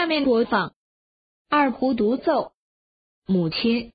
[0.00, 0.72] 下面播放。
[1.50, 2.52] 二胡独奏。
[3.26, 3.92] 母亲。